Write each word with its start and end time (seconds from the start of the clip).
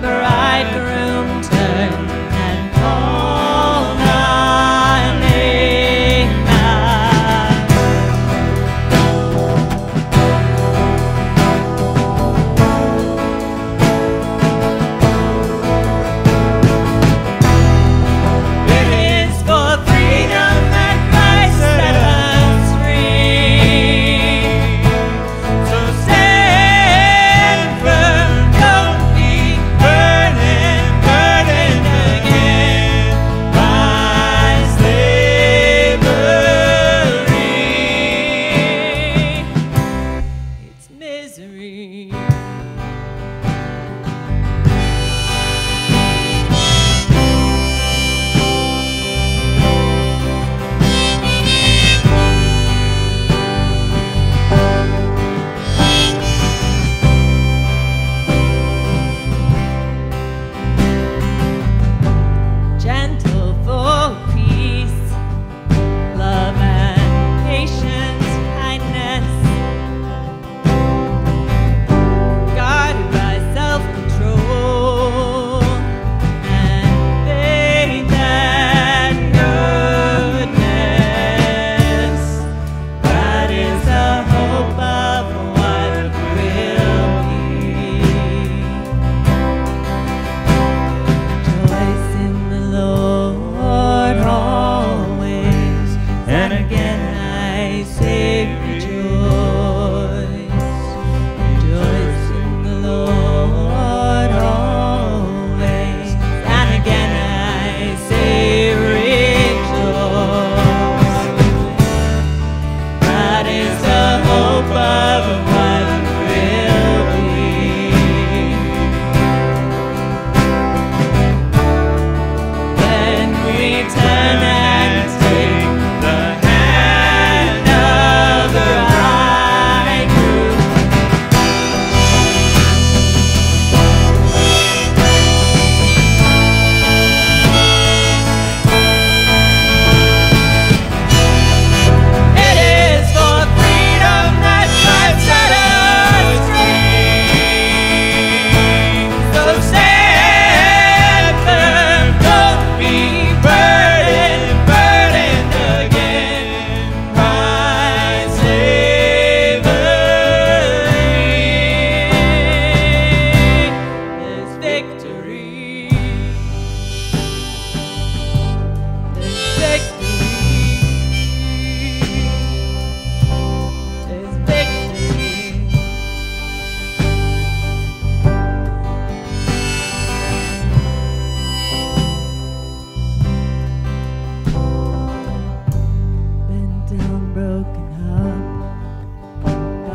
bright 0.00 0.91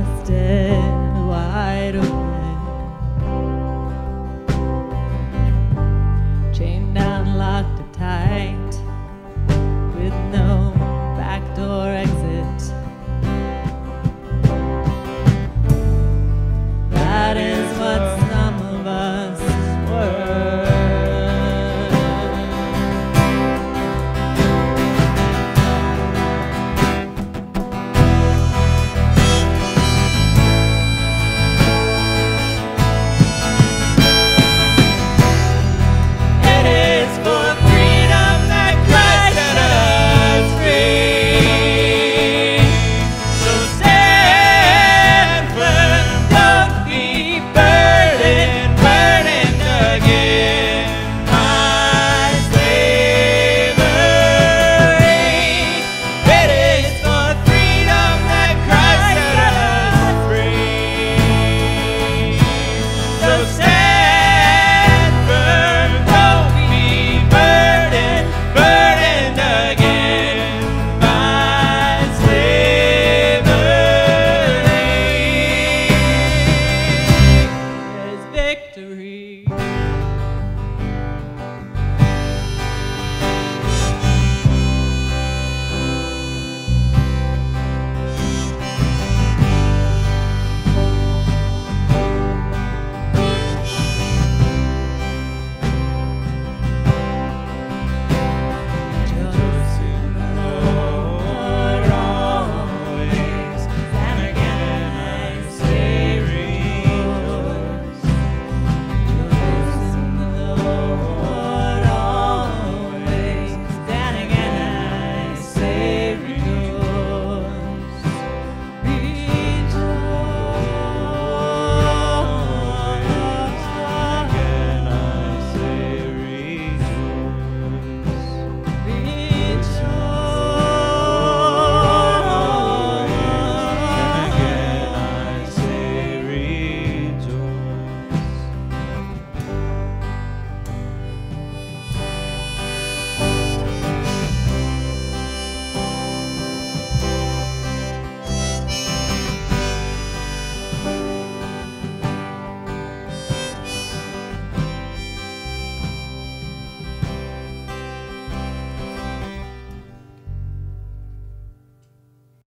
trusted. 0.00 0.79